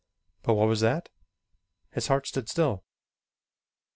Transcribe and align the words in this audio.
But 0.41 0.55
what 0.55 0.67
was 0.67 0.79
that? 0.79 1.09
His 1.91 2.07
heart 2.07 2.25
stood 2.25 2.49
still. 2.49 2.83